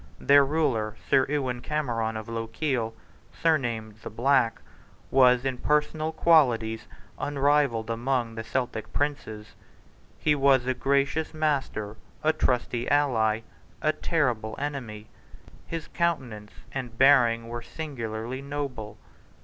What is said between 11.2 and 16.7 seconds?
master, a trusty ally, a terrible enemy. His countenance